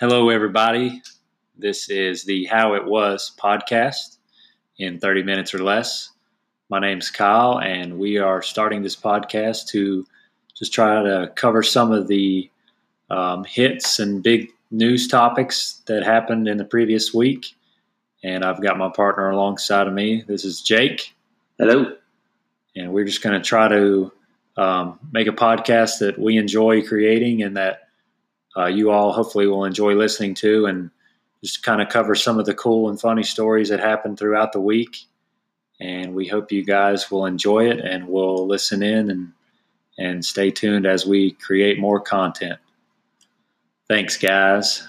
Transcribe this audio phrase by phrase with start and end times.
[0.00, 1.00] Hello, everybody.
[1.56, 4.16] This is the How It Was podcast
[4.78, 6.10] in 30 minutes or less.
[6.68, 10.04] My name's Kyle, and we are starting this podcast to
[10.56, 12.50] just try to cover some of the
[13.10, 17.54] um, hits and big news topics that happened in the previous week.
[18.24, 20.24] And I've got my partner alongside of me.
[20.26, 21.14] This is Jake.
[21.58, 21.94] Hello.
[22.74, 24.10] And we're just going to try to
[24.56, 27.81] um, make a podcast that we enjoy creating and that
[28.56, 30.90] uh, you all hopefully will enjoy listening to and
[31.42, 34.60] just kind of cover some of the cool and funny stories that happened throughout the
[34.60, 34.96] week.
[35.80, 39.32] And we hope you guys will enjoy it and will listen in and
[39.98, 42.58] and stay tuned as we create more content.
[43.88, 44.88] Thanks, guys.